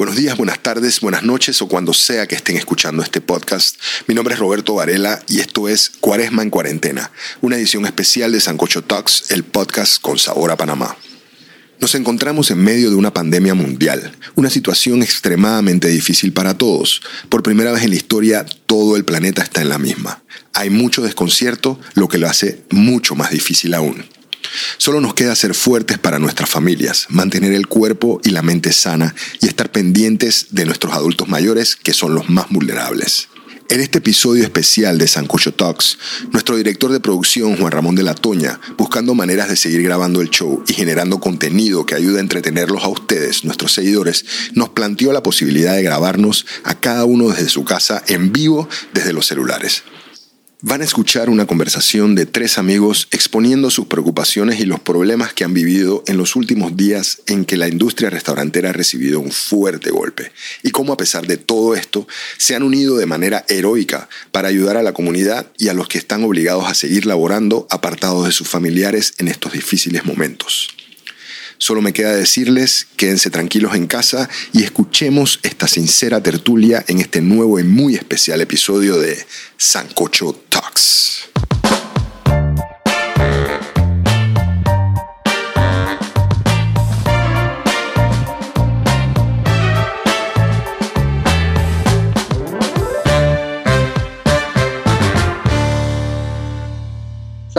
[0.00, 3.76] Buenos días, buenas tardes, buenas noches o cuando sea que estén escuchando este podcast.
[4.06, 7.10] Mi nombre es Roberto Varela y esto es Cuaresma en Cuarentena,
[7.42, 10.96] una edición especial de Sancocho Talks, el podcast con sabor a Panamá.
[11.80, 17.02] Nos encontramos en medio de una pandemia mundial, una situación extremadamente difícil para todos.
[17.28, 20.22] Por primera vez en la historia, todo el planeta está en la misma.
[20.54, 24.06] Hay mucho desconcierto, lo que lo hace mucho más difícil aún.
[24.78, 29.14] Solo nos queda ser fuertes para nuestras familias, mantener el cuerpo y la mente sana
[29.40, 33.28] y estar pendientes de nuestros adultos mayores que son los más vulnerables.
[33.70, 35.96] En este episodio especial de Sancocho Talks,
[36.32, 40.28] nuestro director de producción, Juan Ramón de la Toña, buscando maneras de seguir grabando el
[40.28, 45.22] show y generando contenido que ayude a entretenerlos a ustedes, nuestros seguidores, nos planteó la
[45.22, 49.84] posibilidad de grabarnos a cada uno desde su casa en vivo desde los celulares.
[50.62, 55.42] Van a escuchar una conversación de tres amigos exponiendo sus preocupaciones y los problemas que
[55.44, 59.90] han vivido en los últimos días en que la industria restaurantera ha recibido un fuerte
[59.90, 64.48] golpe y cómo a pesar de todo esto se han unido de manera heroica para
[64.48, 68.32] ayudar a la comunidad y a los que están obligados a seguir laborando apartados de
[68.32, 70.68] sus familiares en estos difíciles momentos.
[71.62, 77.20] Solo me queda decirles, quédense tranquilos en casa y escuchemos esta sincera tertulia en este
[77.20, 79.26] nuevo y muy especial episodio de
[79.58, 81.09] Sancocho Talks.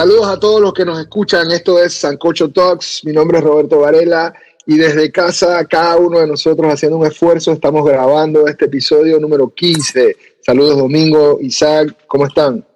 [0.02, 1.48] Saludos a todos los que nos escuchan.
[1.52, 3.04] Esto es Sancocho Talks.
[3.04, 4.34] Mi nombre es Roberto Varela
[4.66, 9.54] y desde casa, cada uno de nosotros haciendo un esfuerzo, estamos grabando este episodio número
[9.54, 10.16] 15.
[10.44, 12.66] Saludos Domingo, Isaac, ¿cómo están?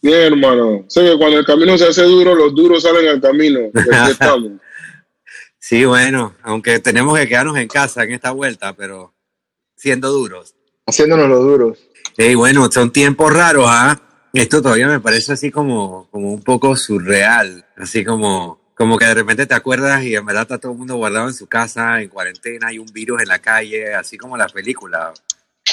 [0.00, 0.86] Bien, hermano.
[0.88, 3.60] Sé que cuando el camino se hace duro, los duros salen al camino.
[5.58, 9.12] sí, bueno, aunque tenemos que quedarnos en casa en esta vuelta, pero
[9.76, 10.54] siendo duros.
[10.86, 11.78] Haciéndonos los duros.
[12.16, 14.00] Sí, bueno, son tiempos raros, ¿ah?
[14.32, 19.14] Esto todavía me parece así como, como un poco surreal, así como, como que de
[19.14, 22.08] repente te acuerdas y en verdad está todo el mundo guardado en su casa, en
[22.08, 25.12] cuarentena, hay un virus en la calle, así como la película.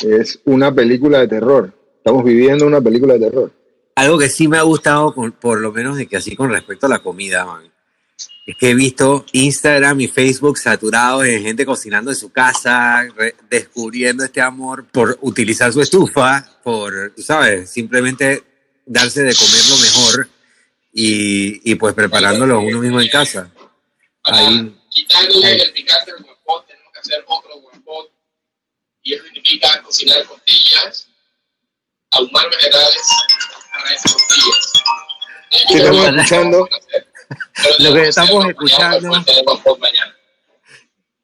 [0.03, 1.71] Es una película de terror.
[1.97, 3.51] Estamos viviendo una película de terror.
[3.95, 6.89] Algo que sí me ha gustado, por, lo menos de que así con respecto a
[6.89, 7.63] la comida, man,
[8.47, 13.05] es que he visto Instagram y Facebook saturados de gente cocinando en su casa,
[13.49, 17.69] descubriendo este amor por utilizar su estufa, por, ¿sabes?
[17.69, 18.43] Simplemente
[18.85, 20.29] darse de comer lo mejor
[20.93, 23.51] y, y pues preparándolo uno mismo en casa.
[24.23, 24.73] Ahí.
[24.91, 28.09] Quitándole el picante al guapot, tenemos que hacer otro guapot.
[29.03, 31.09] Y eso significa cocinar costillas,
[32.11, 33.07] ahumar vegetales
[33.73, 34.73] para esas costillas.
[35.67, 36.69] ¿Qué estamos escuchando?
[37.79, 39.11] Lo que estamos escuchando.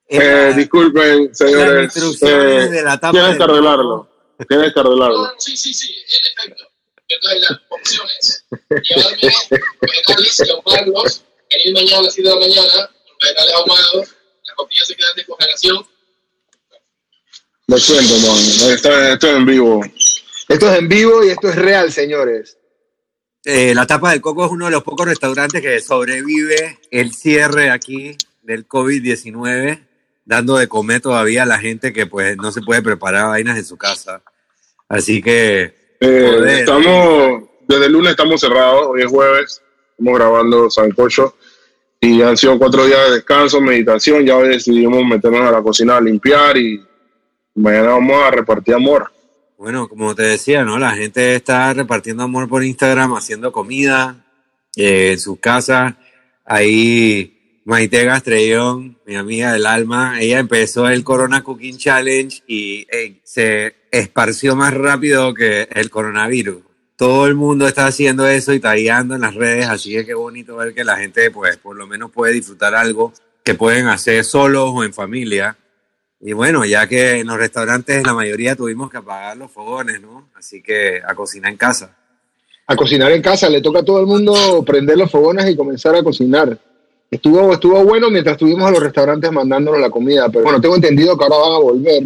[0.09, 1.95] Eh, disculpen, señores.
[1.97, 4.09] Eh, tienes que arreglarlo.
[4.47, 5.33] Tienes que arreglarlo.
[5.37, 6.65] Sí, sí, sí, en efecto.
[7.07, 8.45] Entonces, las opciones:
[8.83, 9.33] llevarme
[9.81, 11.23] vegetales y ahumarlos.
[11.51, 15.15] Venir mañana a las 7 de la mañana, los vegetales ahumados, las costillas se quedan
[15.15, 15.87] de congelación.
[17.67, 18.37] Lo siento, man.
[18.73, 19.81] Esto, esto es en vivo.
[20.49, 22.57] Esto es en vivo y esto es real, señores.
[23.45, 27.69] Eh, la Tapa del Coco es uno de los pocos restaurantes que sobrevive el cierre
[27.69, 29.85] aquí del COVID-19,
[30.23, 33.65] dando de comer todavía a la gente que pues no se puede preparar vainas en
[33.65, 34.21] su casa.
[34.87, 35.97] Así que...
[35.99, 39.61] Eh, estamos, desde el lunes estamos cerrados, hoy es jueves,
[39.91, 41.35] estamos grabando Sancocho
[41.99, 45.97] y han sido cuatro días de descanso, meditación, ya hoy decidimos meternos a la cocina
[45.97, 46.81] a limpiar y
[47.55, 49.12] mañana vamos a repartir amor.
[49.63, 50.77] Bueno, como te decía, ¿no?
[50.77, 54.25] La gente está repartiendo amor por Instagram, haciendo comida
[54.75, 55.93] eh, en sus casas.
[56.43, 62.85] Ahí Maite Gastrellón, mi amiga del alma, ella empezó el Corona Cooking Challenge y
[63.23, 66.61] se esparció más rápido que el coronavirus.
[66.97, 70.57] Todo el mundo está haciendo eso y tagueando en las redes, así que qué bonito
[70.57, 73.13] ver que la gente, pues, por lo menos puede disfrutar algo
[73.45, 75.55] que pueden hacer solos o en familia
[76.25, 80.29] y bueno, ya que en los restaurantes la mayoría tuvimos que apagar los fogones, ¿no?
[80.35, 81.97] Así que a cocinar en casa.
[82.65, 85.95] A cocinar en casa, le toca a todo el mundo prender los fogones y comenzar
[85.95, 86.57] a cocinar.
[87.11, 91.17] Estuvo, estuvo bueno mientras estuvimos a los restaurantes mandándonos la comida, pero bueno, tengo entendido
[91.17, 92.03] que ahora van a volver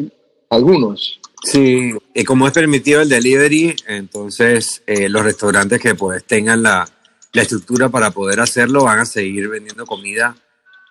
[0.50, 1.20] algunos.
[1.44, 6.90] Sí, y como es permitido el delivery, entonces eh, los restaurantes que pues tengan la,
[7.34, 10.36] la estructura para poder hacerlo van a seguir vendiendo comida.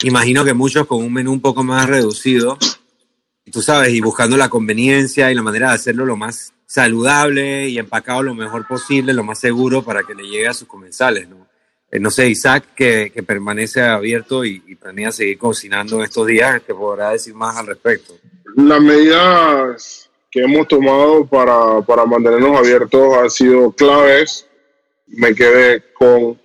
[0.05, 2.57] Imagino que muchos con un menú un poco más reducido,
[3.51, 7.79] tú sabes, y buscando la conveniencia y la manera de hacerlo lo más saludable y
[7.79, 11.47] empacado lo mejor posible, lo más seguro para que le llegue a sus comensales, ¿no?
[11.91, 17.11] Eh, no sé, Isaac, que, permanece abierto y, planea seguir cocinando estos días, te podrá
[17.11, 18.15] decir más al respecto.
[18.57, 24.47] las medidas que hemos tomado para, para mantenernos abiertos han sido claves.
[25.07, 26.39] Me quedé con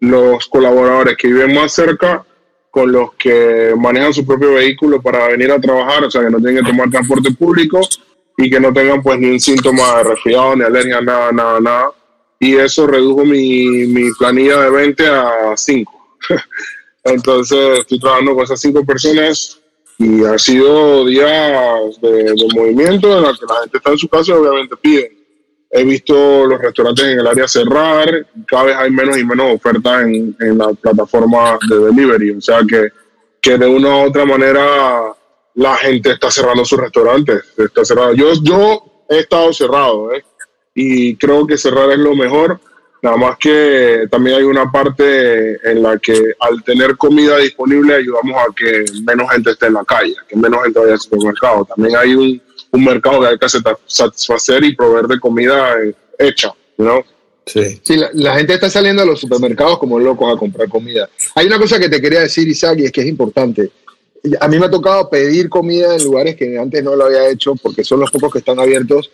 [0.00, 2.26] los colaboradores que viven más cerca,
[2.78, 6.38] con los que manejan su propio vehículo para venir a trabajar, o sea, que no
[6.38, 7.80] tienen que tomar transporte público
[8.36, 11.90] y que no tengan pues ni un síntoma de resfriado, ni alergia, nada, nada, nada.
[12.38, 15.92] Y eso redujo mi, mi planilla de 20 a 5.
[17.04, 19.60] Entonces estoy trabajando con esas cinco personas
[19.98, 24.30] y ha sido días de, movimiento en los que la gente está en su casa
[24.30, 25.17] y obviamente piden.
[25.70, 30.02] He visto los restaurantes en el área cerrar, cada vez hay menos y menos ofertas
[30.02, 32.88] en, en la plataforma de delivery, o sea que,
[33.40, 35.14] que de una u otra manera
[35.54, 37.42] la gente está cerrando sus restaurantes.
[37.56, 38.14] Está cerrado.
[38.14, 40.24] Yo, yo he estado cerrado ¿eh?
[40.74, 42.60] y creo que cerrar es lo mejor
[43.00, 48.36] Nada más que también hay una parte en la que al tener comida disponible ayudamos
[48.36, 51.64] a que menos gente esté en la calle, que menos gente vaya al supermercado.
[51.64, 52.42] También hay un,
[52.72, 53.46] un mercado que hay que
[53.86, 55.74] satisfacer y proveer de comida
[56.18, 57.02] hecha, ¿no?
[57.46, 61.08] Sí, sí la, gente está saliendo a los supermercados como locos a comprar comida.
[61.34, 63.70] Hay una cosa que te quería decir, Isaac, y es que es importante.
[64.40, 67.54] A mí me ha tocado pedir comida en lugares que antes no lo había hecho
[67.54, 69.10] porque son los pocos que están abiertos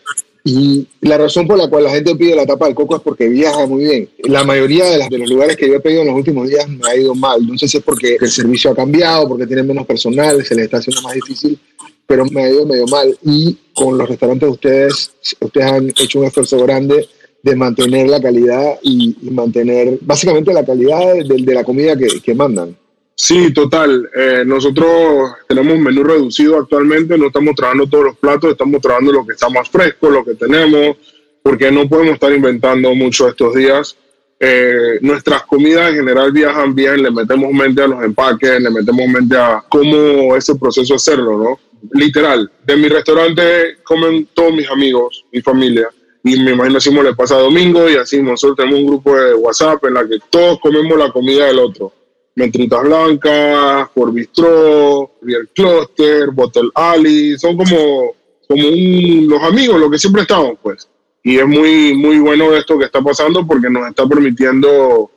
[0.47, 3.27] y la razón por la cual la gente pide la tapa del coco es porque
[3.27, 4.09] viaja muy bien.
[4.25, 6.95] La mayoría de, los lugares que yo he pedido en los últimos días me ha
[6.95, 7.45] ido mal.
[7.47, 10.65] No sé si es porque el servicio ha cambiado, porque tienen menos personal, se les
[10.65, 11.59] está haciendo más difícil,
[12.07, 13.17] pero me ha ido medio mal.
[13.23, 17.07] Y con los restaurantes de ustedes, ustedes han hecho un esfuerzo grande
[17.41, 22.33] de mantener la calidad y, mantener básicamente la calidad de, de la comida que, que
[22.33, 22.75] mandan.
[23.15, 24.09] Sí, total.
[24.13, 29.13] Eh, nosotros tenemos un menú reducido actualmente, no estamos trabajando todos los platos, estamos trabajando
[29.13, 30.97] lo que está más fresco, lo que tenemos,
[31.41, 33.95] porque no podemos estar inventando mucho estos días.
[34.37, 39.07] Eh, nuestras comidas en general viajan bien, le metemos mente a los empaques, le metemos
[39.07, 41.59] mente a cómo es el proceso hacerlo, ¿no?
[41.93, 45.89] Literal, de mi restaurante comen todos mis amigos, mi familia,
[46.23, 49.83] y me imagino así le pasa domingo y así nosotros tenemos un grupo de WhatsApp
[49.85, 51.93] en la que todos comemos la comida del otro
[52.35, 58.13] Mentritas Blancas, por Bistró, Riel Cluster, Bottle Ali, son como,
[58.47, 60.89] como los amigos, lo que siempre estamos, pues.
[61.23, 65.09] Y es muy, muy bueno esto que está pasando porque nos está permitiendo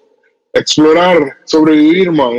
[0.53, 2.32] explorar, sobrevivir, man.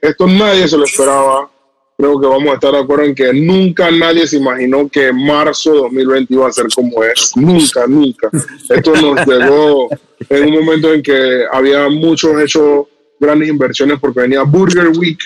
[0.00, 1.50] esto nadie se lo esperaba.
[1.98, 5.72] Creo que vamos a estar de acuerdo en que nunca nadie se imaginó que marzo
[5.72, 7.32] 2020 iba a ser como es.
[7.36, 8.30] Nunca, nunca.
[8.68, 9.88] Esto nos llegó
[10.28, 12.86] en un momento en que había muchos hechos
[13.18, 15.18] grandes inversiones porque venía Burger Week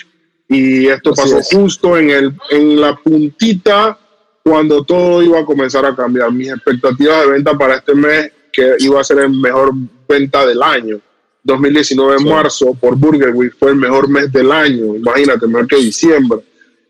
[0.49, 3.99] y esto pasó justo en, el, en la puntita
[4.43, 6.33] cuando todo iba a comenzar a cambiar.
[6.33, 9.73] Mis expectativas de venta para este mes, que iba a ser el mejor
[10.09, 11.01] venta del año,
[11.43, 15.77] 2019 en marzo, por Burger Week, fue el mejor mes del año, imagínate, mejor que
[15.77, 16.41] diciembre.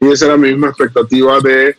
[0.00, 1.76] Y esa era la misma expectativa de,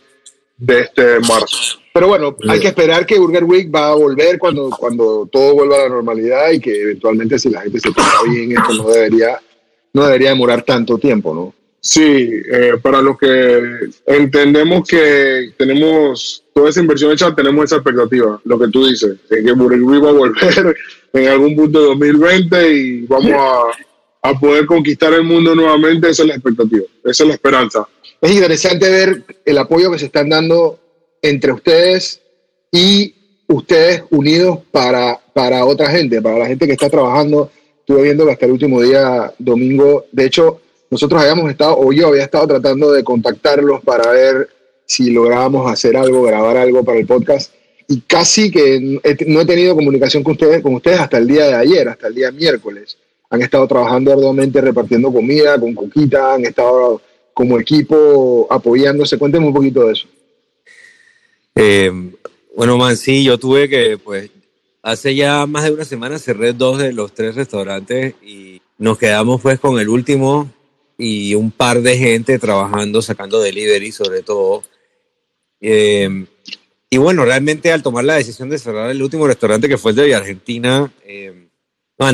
[0.56, 1.78] de este marzo.
[1.92, 5.76] Pero bueno, hay que esperar que Burger Week va a volver cuando, cuando todo vuelva
[5.76, 9.38] a la normalidad y que eventualmente si la gente se porta bien, esto no debería,
[9.92, 11.54] no debería demorar tanto tiempo, ¿no?
[11.80, 18.40] Sí, eh, para los que entendemos que tenemos toda esa inversión hecha, tenemos esa expectativa,
[18.44, 20.76] lo que tú dices, es que Burger Week va a volver
[21.12, 23.62] en algún punto de 2020 y vamos a,
[24.22, 27.88] a poder conquistar el mundo nuevamente, esa es la expectativa, esa es la esperanza.
[28.20, 30.78] Es interesante ver el apoyo que se están dando
[31.20, 32.20] entre ustedes
[32.70, 33.14] y
[33.48, 37.50] ustedes unidos para, para otra gente, para la gente que está trabajando.
[37.80, 42.08] Estuve viendo que hasta el último día, domingo, de hecho, nosotros habíamos estado, o yo
[42.08, 44.48] había estado tratando de contactarlos para ver
[44.86, 47.52] si lográbamos hacer algo, grabar algo para el podcast.
[47.88, 51.54] Y casi que no he tenido comunicación con ustedes, con ustedes hasta el día de
[51.54, 52.96] ayer, hasta el día miércoles.
[53.32, 57.00] Han estado trabajando arduamente repartiendo comida con Coquita, han estado
[57.32, 59.16] como equipo apoyándose.
[59.16, 60.06] Cuéntenme un poquito de eso.
[61.54, 61.90] Eh,
[62.54, 64.28] bueno, man, sí, yo tuve que, pues,
[64.82, 69.40] hace ya más de una semana cerré dos de los tres restaurantes y nos quedamos
[69.40, 70.52] pues con el último
[70.98, 74.62] y un par de gente trabajando, sacando delivery sobre todo.
[75.58, 76.26] Eh,
[76.90, 79.96] y bueno, realmente al tomar la decisión de cerrar el último restaurante que fue el
[79.96, 81.41] de Argentina, eh,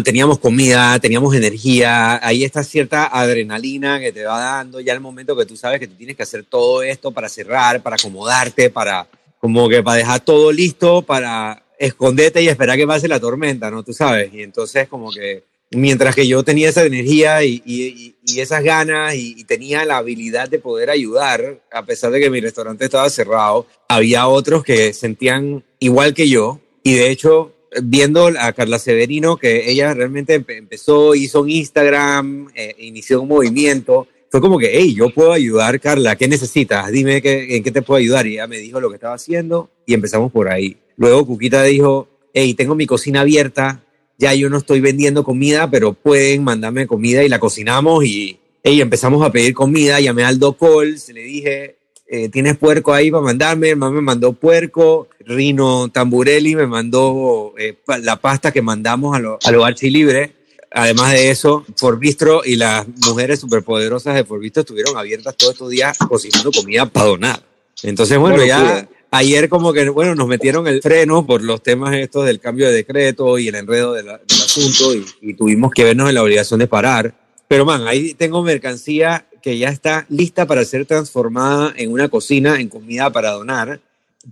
[0.02, 5.37] teníamos comida, teníamos energía, ahí está cierta adrenalina que te va dando ya el momento
[5.37, 9.07] que tú sabes que tú tienes que hacer todo esto para cerrar, para acomodarte, para
[9.40, 13.83] como que para dejar todo listo para esconderte y esperar que pase la tormenta, ¿no?
[13.83, 14.33] Tú sabes.
[14.35, 19.14] Y entonces como que mientras que yo tenía esa energía y, y, y esas ganas
[19.14, 23.66] y, tenía la habilidad de poder ayudar, a pesar de que mi restaurante estaba cerrado,
[23.88, 26.61] había otros que sentían igual que yo.
[26.83, 27.52] Y de hecho,
[27.83, 34.07] viendo a Carla Severino, que ella realmente empezó, hizo un Instagram, eh, inició un movimiento,
[34.31, 36.91] fue como que, hey, yo puedo ayudar, Carla, ¿qué necesitas?
[36.93, 38.27] Dime qué, en qué te puedo ayudar.
[38.27, 40.77] Y ella me dijo lo que estaba haciendo y empezamos por ahí.
[40.97, 43.85] Luego Cuquita dijo, hey, tengo mi cocina abierta,
[44.19, 48.81] ya yo no estoy vendiendo comida, pero pueden mandarme comida y la cocinamos y hey,
[48.81, 51.77] empezamos a pedir comida, llamé al Docol, se le dije,
[52.09, 53.71] eh, ¿tienes puerco ahí para mandarme?
[53.71, 59.21] El man me mandó puerco, Rino Tamburelli me mandó eh, la pasta que mandamos a
[59.21, 60.33] lo- al hogar Chilibre.
[60.71, 65.97] Además de eso, Forbistro y las mujeres superpoderosas de Forbistro estuvieron abiertas todos estos días
[65.97, 67.43] cocinando comida para donar.
[67.83, 68.88] Entonces, bueno, Una ya locura.
[69.12, 72.75] ayer como que, bueno, nos metieron el freno por los temas estos del cambio de
[72.75, 76.23] decreto y el enredo de la- del asunto y, y tuvimos que vernos en la
[76.23, 77.15] obligación de parar.
[77.49, 82.61] Pero, man, ahí tengo mercancía que ya está lista para ser transformada en una cocina,
[82.61, 83.80] en comida para donar,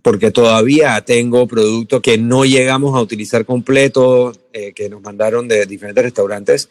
[0.02, 5.66] porque todavía tengo productos que no llegamos a utilizar completo, eh, que nos mandaron de
[5.66, 6.68] diferentes restaurantes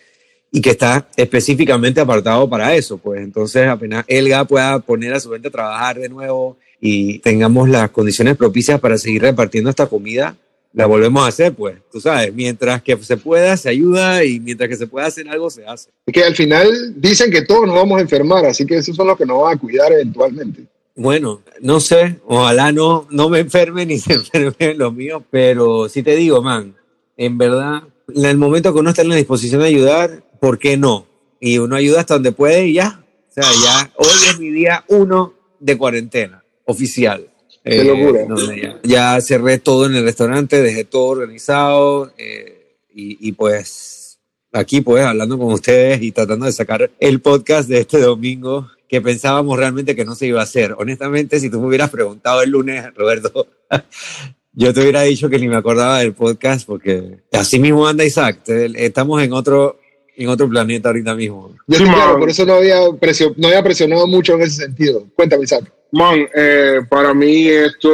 [0.52, 2.98] y que está específicamente apartado para eso.
[2.98, 7.70] Pues entonces apenas Elga pueda poner a su gente a trabajar de nuevo y tengamos
[7.70, 10.36] las condiciones propicias para seguir repartiendo esta comida,
[10.76, 14.68] la volvemos a hacer, pues, tú sabes, mientras que se pueda, se ayuda y mientras
[14.70, 15.90] que se pueda hacer algo, se hace.
[16.06, 19.08] Es que al final dicen que todos nos vamos a enfermar, así que esos son
[19.08, 20.66] los que nos van a cuidar eventualmente.
[20.94, 26.04] Bueno, no sé, ojalá no, no me enferme ni se enfermen los míos, pero sí
[26.04, 26.76] te digo, man,
[27.16, 30.76] en verdad, en el momento que uno está en la disposición de ayudar, ¿por qué
[30.76, 31.08] no?
[31.40, 33.02] Y uno ayuda hasta donde puede y ya.
[33.30, 37.30] O sea, ya hoy es mi día uno de cuarentena, oficial.
[37.66, 38.26] Qué locura.
[38.28, 38.80] donde ya,
[39.16, 44.20] ya cerré todo en el restaurante, dejé todo organizado eh, y, y pues
[44.52, 49.02] aquí pues hablando con ustedes y tratando de sacar el podcast de este domingo que
[49.02, 50.76] pensábamos realmente que no se iba a hacer.
[50.78, 53.48] Honestamente, si tú me hubieras preguntado el lunes, Roberto,
[54.54, 58.42] yo te hubiera dicho que ni me acordaba del podcast porque así mismo anda Isaac.
[58.44, 59.80] Te- Estamos en otro,
[60.16, 61.56] en otro planeta ahorita mismo.
[61.68, 65.06] Yo Sí, claro, por eso no había, presio- no había presionado mucho en ese sentido.
[65.16, 65.72] Cuéntame, Isaac.
[65.96, 67.90] Man, eh, para mí esto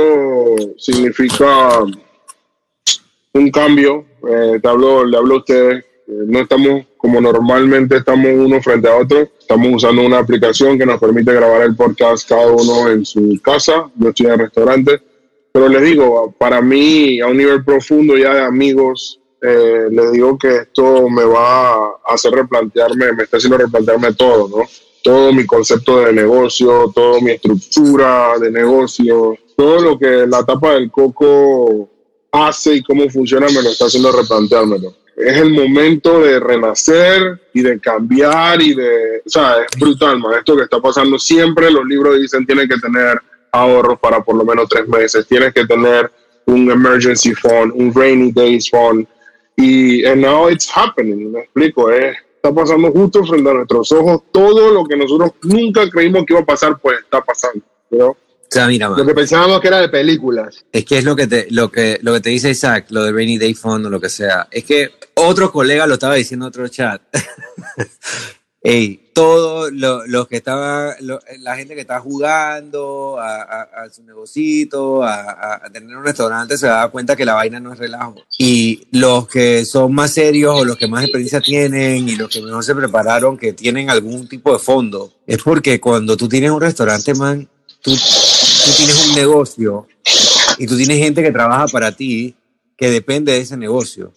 [0.75, 1.83] significa
[3.31, 4.05] un cambio.
[4.27, 5.85] Eh, te hablo, le hablo a ustedes.
[6.07, 9.29] Eh, no estamos como normalmente estamos uno frente a otro.
[9.39, 13.91] Estamos usando una aplicación que nos permite grabar el podcast cada uno en su casa.
[13.93, 14.99] Yo estoy en el restaurante.
[15.51, 20.39] Pero les digo, para mí, a un nivel profundo ya de amigos, eh, les digo
[20.39, 24.65] que esto me va a hacer replantearme, me está haciendo replantearme todo, ¿no?
[25.03, 30.73] Todo mi concepto de negocio, toda mi estructura de negocio, todo lo que la tapa
[30.73, 31.89] del coco
[32.31, 34.95] hace y cómo funciona me lo está haciendo replanteármelo.
[35.17, 40.33] Es el momento de renacer y de cambiar y de, o sea, es brutal, man.
[40.37, 43.19] Esto que está pasando siempre, los libros dicen tienes que tener
[43.51, 46.11] ahorros para por lo menos tres meses, tienes que tener
[46.45, 49.05] un emergency fund, un rainy days fund
[49.57, 54.23] y and now it's happening, me explico, eh, está pasando justo frente a nuestros ojos,
[54.31, 58.07] todo lo que nosotros nunca creímos que iba a pasar, pues está pasando, ¿no?
[58.07, 60.65] O sea, mira, man, Lo que pensábamos que era de películas.
[60.71, 63.13] Es que es lo que te, lo que, lo que te dice Isaac, lo de
[63.13, 64.47] Rainy Day Fund o lo que sea.
[64.51, 67.01] Es que otro colega lo estaba diciendo en otro chat.
[68.61, 75.03] Ey, todos lo- los que estaban, lo- la gente que está jugando a, su negocito,
[75.03, 78.15] a, tener un restaurante, se da cuenta que la vaina no es relajo.
[78.37, 82.41] Y los que son más serios o los que más experiencia tienen y los que
[82.41, 86.61] mejor se prepararon, que tienen algún tipo de fondo, es porque cuando tú tienes un
[86.61, 87.47] restaurante, man,
[87.81, 87.91] tú
[88.77, 89.87] tienes un negocio
[90.57, 92.35] y tú tienes gente que trabaja para ti
[92.77, 94.11] que depende de ese negocio.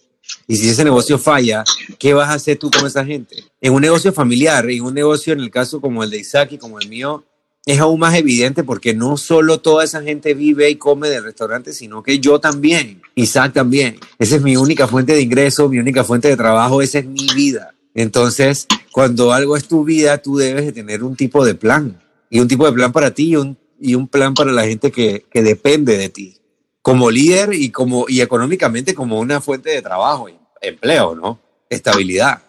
[0.47, 1.63] Y si ese negocio falla,
[1.97, 3.43] ¿qué vas a hacer tú con esa gente?
[3.61, 6.57] En un negocio familiar, en un negocio en el caso como el de Isaac y
[6.57, 7.23] como el mío,
[7.65, 11.73] es aún más evidente porque no solo toda esa gente vive y come del restaurante,
[11.73, 13.97] sino que yo también, Isaac también.
[14.19, 17.27] Esa es mi única fuente de ingreso, mi única fuente de trabajo, esa es mi
[17.33, 17.73] vida.
[17.95, 21.99] Entonces, cuando algo es tu vida, tú debes de tener un tipo de plan.
[22.29, 24.91] Y un tipo de plan para ti y un, y un plan para la gente
[24.91, 26.37] que, que depende de ti
[26.85, 30.27] como líder y como y económicamente como una fuente de trabajo
[30.61, 31.39] empleo, ¿no?
[31.67, 32.43] Estabilidad.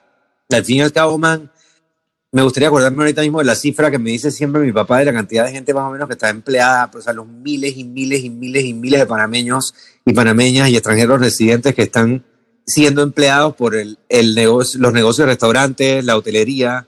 [0.51, 1.51] Al fin y al cabo, man,
[2.33, 5.07] me gustaría acordarme ahorita mismo de la cifra que me dice siempre mi papá de
[5.07, 7.85] la cantidad de gente más o menos que está empleada, pues a los miles y
[7.85, 9.73] miles y miles y miles de panameños
[10.05, 12.23] y panameñas y extranjeros residentes que están
[12.67, 16.87] siendo empleados por el, el negocio, los negocios de restaurantes, la hotelería.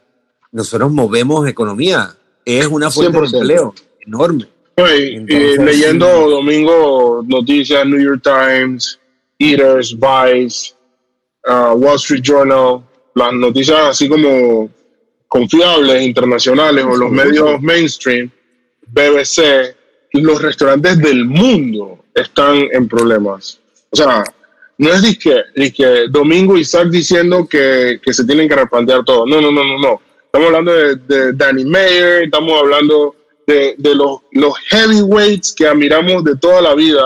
[0.52, 2.14] Nosotros movemos economía.
[2.45, 3.38] Es una fuente de 100%.
[3.38, 3.75] empleo
[4.07, 4.58] enorme.
[4.87, 6.30] Entonces, y leyendo sí.
[6.30, 8.99] domingo noticias, New York Times,
[9.38, 10.75] Eaters, Vice,
[11.47, 12.82] uh, Wall Street Journal,
[13.14, 14.70] las noticias así como
[15.26, 18.30] confiables, internacionales o los medios mainstream,
[18.87, 19.75] BBC,
[20.12, 23.61] los restaurantes del mundo están en problemas.
[23.90, 24.25] O sea,
[24.78, 29.26] no es disque, disque Domingo Isaac diciendo que, que se tienen que replantear todo.
[29.26, 30.00] No, no, no, no, no.
[30.25, 33.16] estamos hablando de, de Danny Mayer, estamos hablando
[33.49, 37.02] de, de los, los heavyweights que admiramos de toda la vida,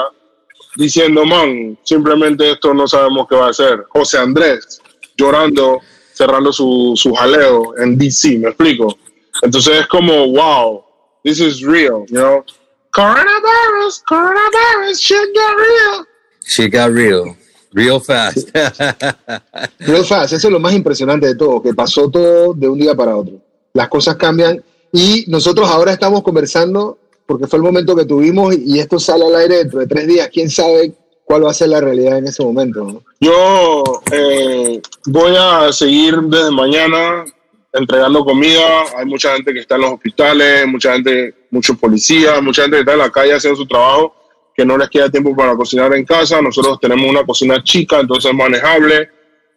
[0.76, 3.84] diciendo, man, simplemente esto no sabemos qué va a ser.
[3.90, 4.80] José Andrés
[5.16, 5.78] llorando,
[6.12, 8.98] cerrando su, su jaleo en DC, ¿me explico?
[9.42, 10.84] Entonces es como, wow,
[11.22, 12.44] this is real, you know?
[12.90, 16.06] Coronavirus, coronavirus, shit got real.
[16.44, 17.36] She got real.
[17.72, 18.50] Real fast.
[19.78, 22.94] Real fast, eso es lo más impresionante de todo, que pasó todo de un día
[22.94, 23.40] para otro.
[23.72, 28.78] Las cosas cambian y nosotros ahora estamos conversando porque fue el momento que tuvimos y
[28.78, 30.28] esto sale al aire dentro de tres días.
[30.30, 30.92] ¿Quién sabe
[31.24, 33.02] cuál va a ser la realidad en ese momento?
[33.20, 37.24] Yo eh, voy a seguir desde mañana
[37.72, 38.84] entregando comida.
[38.98, 42.80] Hay mucha gente que está en los hospitales, mucha gente, muchos policías, mucha gente que
[42.80, 44.14] está en la calle haciendo su trabajo,
[44.54, 46.42] que no les queda tiempo para cocinar en casa.
[46.42, 49.08] Nosotros tenemos una cocina chica, entonces manejable.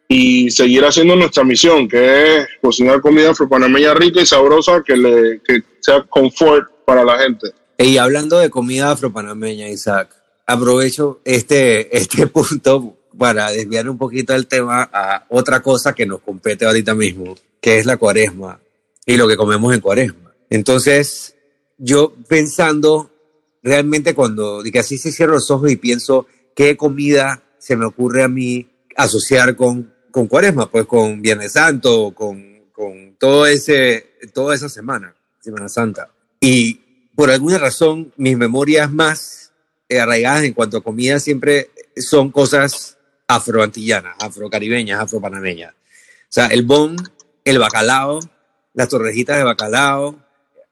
[0.07, 5.41] Y seguir haciendo nuestra misión, que es cocinar comida afropanameña rica y sabrosa que, le,
[5.41, 7.51] que sea confort para la gente.
[7.77, 14.47] Y hablando de comida afropanameña, Isaac, aprovecho este, este punto para desviar un poquito el
[14.47, 18.59] tema a otra cosa que nos compete ahorita mismo, que es la cuaresma
[19.05, 20.33] y lo que comemos en cuaresma.
[20.49, 21.35] Entonces,
[21.77, 23.09] yo pensando
[23.63, 28.23] realmente cuando, que así se cierro los ojos y pienso qué comida se me ocurre
[28.23, 34.55] a mí asociar con, con cuaresma, pues con Viernes Santo, con, con todo ese, toda
[34.55, 36.09] esa semana, Semana Santa.
[36.39, 36.75] Y
[37.13, 39.51] por alguna razón, mis memorias más
[39.89, 45.73] eh, arraigadas en cuanto a comida siempre son cosas afroantillanas, afrocaribeñas, afropanameñas.
[45.73, 46.95] O sea, el bon,
[47.43, 48.21] el bacalao,
[48.73, 50.11] las torrejitas de bacalao.
[50.11, 50.17] O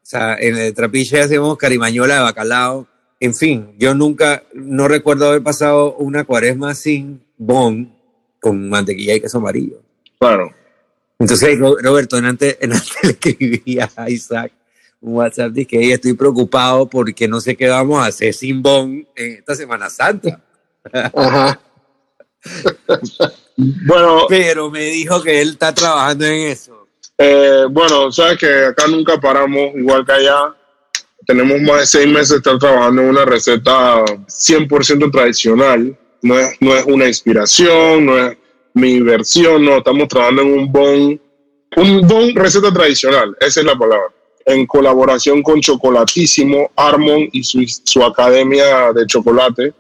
[0.04, 2.88] sea, en el trapiche hacemos carimañola de bacalao.
[3.20, 8.03] En fin, yo nunca, no recuerdo haber pasado una cuaresma sin bon
[8.44, 9.82] con mantequilla y queso amarillo.
[10.20, 10.52] Claro.
[11.18, 14.52] Entonces, Ro- Roberto, en antes, en antes le escribía a Isaac
[15.00, 19.08] un WhatsApp, dije que estoy preocupado porque no sé qué vamos a hacer sin bon
[19.16, 20.42] en esta Semana Santa.
[20.92, 21.60] Ajá.
[23.56, 26.88] Bueno, Pero me dijo que él está trabajando en eso.
[27.20, 30.56] Eh, bueno, sabes que acá nunca paramos, igual que allá.
[31.28, 35.98] Tenemos más de seis meses de estar trabajando en una receta 100% tradicional.
[36.24, 38.38] No es, no es una inspiración, no es
[38.74, 39.78] mi versión, no.
[39.78, 41.22] Estamos trabajando en un bon,
[41.76, 44.08] un bon receta tradicional, esa es la palabra.
[44.46, 49.74] En colaboración con Chocolatísimo, Armon y su, su academia de chocolate.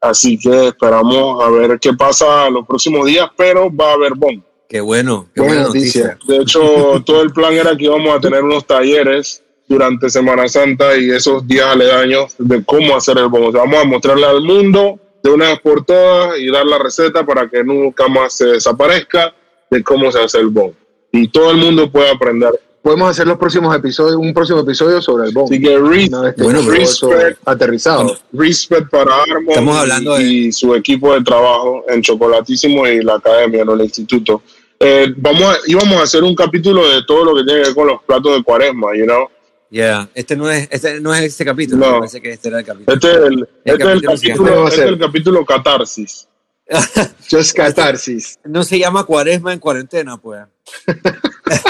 [0.00, 4.44] Así que esperamos a ver qué pasa los próximos días, pero va a haber bon.
[4.68, 6.18] Qué bueno, qué Buena buena noticia.
[6.26, 10.96] De hecho, todo el plan era que íbamos a tener unos talleres durante Semana Santa
[10.96, 13.44] y esos días aledaños de cómo hacer el bon.
[13.44, 16.78] O sea, vamos a mostrarle al mundo de una vez por todas y dar la
[16.78, 19.34] receta para que nunca más se desaparezca
[19.70, 20.72] de cómo se hace el bon.
[21.10, 22.50] Y todo el mundo puede aprender.
[22.82, 25.46] Podemos hacer los próximos episodios, un próximo episodio sobre el bomb.
[25.50, 28.18] Así que re- Una vez que Bueno, respect- aterrizado.
[28.34, 33.14] respect para Armon Estamos hablando de- y su equipo de trabajo en Chocolatísimo y la
[33.14, 33.72] academia, ¿no?
[33.72, 34.42] el instituto.
[34.78, 37.74] Eh, vamos a, íbamos a hacer un capítulo de todo lo que tiene que ver
[37.74, 39.28] con los platos de cuaresma, you know?
[39.74, 41.92] Ya, este no es, este no es ese capítulo, No.
[41.94, 42.94] me parece que este era el capítulo.
[42.94, 46.28] Este es el, este es el capítulo capítulo, este es el capítulo catarsis.
[47.30, 48.38] Just catarsis.
[48.44, 50.42] No se llama cuaresma en cuarentena, pues.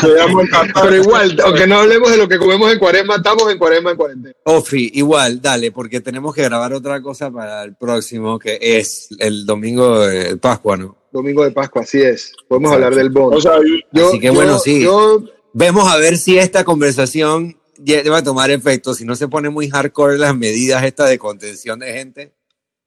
[0.01, 0.83] Se llama el catarsis.
[0.83, 3.97] Pero igual, aunque no hablemos de lo que comemos en cuaresma, estamos en cuaresma en
[3.97, 4.35] cuarentena.
[4.45, 9.47] Ofi, igual, dale, porque tenemos que grabar otra cosa para el próximo, que es el
[9.47, 10.97] domingo de Pascua, ¿no?
[11.11, 12.33] Domingo de Pascua, así es.
[12.47, 12.85] Podemos Exacto.
[12.85, 13.35] hablar del bon.
[13.35, 14.83] O sea, yo- Yo- Así que yo- bueno, sí.
[14.83, 15.25] Yo,
[15.57, 18.95] Vemos a ver si esta conversación lleva a tomar efecto.
[18.95, 22.33] Si no se pone muy hardcore las medidas estas de contención de gente,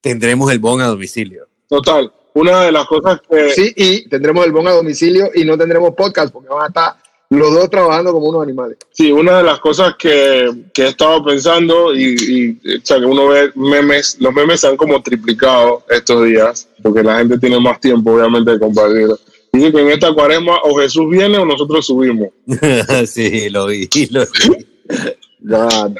[0.01, 1.47] tendremos el bon a domicilio.
[1.67, 2.11] total.
[2.33, 5.95] Una de las cosas que sí, y tendremos el bon a domicilio y no tendremos
[5.95, 6.95] podcast porque van a estar
[7.29, 8.77] los dos trabajando como unos animales.
[8.91, 13.05] Sí, una de las cosas que, que he estado pensando y, y, o sea, que
[13.05, 17.59] uno ve memes, los memes se han como triplicado estos días, porque la gente tiene
[17.59, 19.07] más tiempo, obviamente, de compartir.
[19.51, 22.29] Dice que en esta cuaresma o Jesús viene o nosotros subimos.
[23.07, 24.67] sí, lo vi, lo vi.
[25.39, 25.95] God,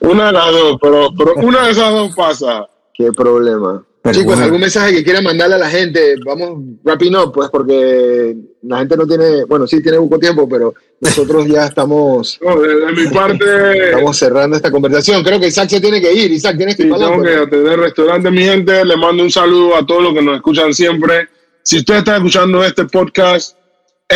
[0.00, 2.66] Una de las dos, pero, pero una de esas dos pasa.
[2.92, 3.84] qué problema.
[4.02, 4.44] Pero Chicos, bueno.
[4.44, 8.96] algún mensaje que quieran mandarle a la gente, vamos wrapping up, pues, porque la gente
[8.98, 13.06] no tiene, bueno, sí tiene poco tiempo, pero nosotros ya estamos, No, de, de mi
[13.08, 15.22] parte, estamos cerrando esta conversación.
[15.24, 16.30] Creo que Isaac se tiene que ir.
[16.32, 18.84] Isaac, tienes que Sí, ir tengo que atender restaurante, mi gente.
[18.84, 21.28] Le mando un saludo a todos los que nos escuchan siempre.
[21.62, 23.56] Si usted está escuchando este podcast,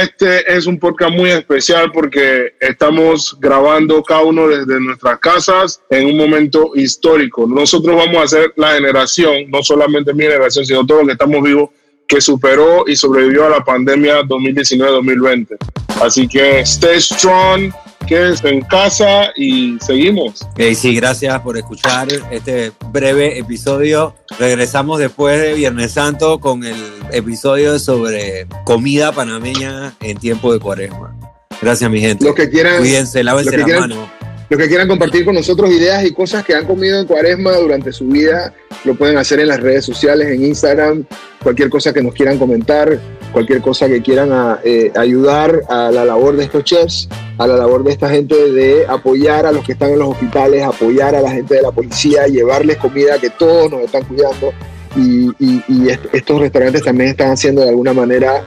[0.03, 6.07] este es un podcast muy especial porque estamos grabando cada uno desde nuestras casas en
[6.07, 7.47] un momento histórico.
[7.47, 11.43] Nosotros vamos a ser la generación, no solamente mi generación, sino todos los que estamos
[11.43, 11.71] vivos,
[12.07, 15.57] que superó y sobrevivió a la pandemia 2019-2020.
[16.01, 17.73] Así que stay strong,
[18.09, 20.43] quédense en casa y seguimos.
[20.53, 24.15] Okay, sí, gracias por escuchar este breve episodio.
[24.39, 26.77] Regresamos después de Viernes Santo con el
[27.13, 31.15] episodio sobre comida panameña en tiempo de cuaresma.
[31.61, 32.25] Gracias, mi gente.
[32.25, 34.09] Los que quieran, Cuídense, lávense las manos.
[34.49, 37.93] Los que quieran compartir con nosotros ideas y cosas que han comido en cuaresma durante
[37.93, 41.05] su vida, lo pueden hacer en las redes sociales, en Instagram,
[41.43, 42.99] cualquier cosa que nos quieran comentar,
[43.33, 47.57] cualquier cosa que quieran a- eh, ayudar a la labor de estos chefs, a la
[47.57, 51.21] labor de esta gente de apoyar a los que están en los hospitales, apoyar a
[51.21, 54.53] la gente de la policía, llevarles comida que todos nos están cuidando.
[54.97, 58.45] Y, y- y est- estos restaurantes también están haciendo de alguna manera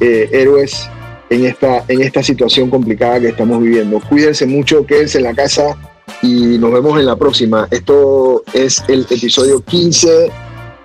[0.00, 0.88] eh, héroes
[1.30, 4.00] en esta, en esta situación complicada que estamos viviendo.
[4.08, 5.76] Cuídense mucho, quédense en la casa
[6.20, 7.66] y nos vemos en la próxima.
[7.70, 10.30] Esto es el episodio 15,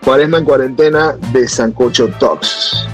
[0.05, 2.88] Cuaresma en cuarentena de Sancocho Talks.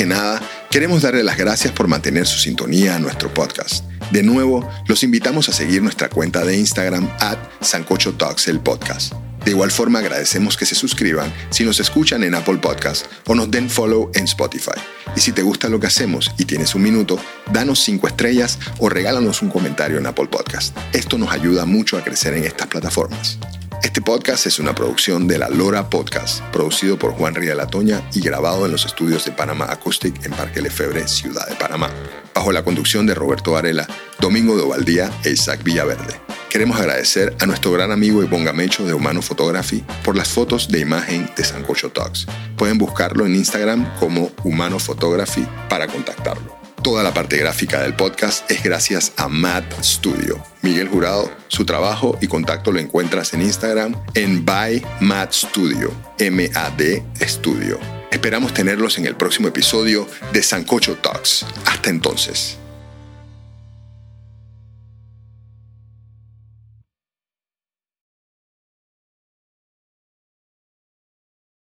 [0.00, 3.84] Que nada, queremos darle las gracias por mantener su sintonía a nuestro podcast.
[4.10, 9.12] De nuevo, los invitamos a seguir nuestra cuenta de Instagram at Sancocho Talks el podcast.
[9.44, 13.50] De igual forma agradecemos que se suscriban si nos escuchan en Apple Podcast o nos
[13.50, 14.80] den follow en Spotify.
[15.14, 17.18] Y si te gusta lo que hacemos y tienes un minuto,
[17.52, 20.74] danos 5 estrellas o regálanos un comentario en Apple Podcast.
[20.94, 23.38] Esto nos ayuda mucho a crecer en estas plataformas.
[23.82, 28.20] Este podcast es una producción de La Lora Podcast, producido por Juan Ría Latoña y
[28.20, 31.90] grabado en los estudios de Panamá Acoustic en Parque Lefebvre, Ciudad de Panamá,
[32.34, 33.88] bajo la conducción de Roberto Varela,
[34.20, 36.20] Domingo de Ovaldía e Isaac Villaverde.
[36.50, 40.80] Queremos agradecer a nuestro gran amigo y bongamecho de Humano Photography por las fotos de
[40.80, 42.26] imagen de Sancocho Talks.
[42.56, 46.59] Pueden buscarlo en Instagram como Humano Photography para contactarlo.
[46.82, 50.42] Toda la parte gráfica del podcast es gracias a Matt Studio.
[50.62, 57.04] Miguel Jurado, su trabajo y contacto lo encuentras en Instagram en by Matt Studio, M-A-D
[57.20, 57.78] Studio.
[58.10, 61.44] Esperamos tenerlos en el próximo episodio de Sancocho Talks.
[61.66, 62.59] Hasta entonces.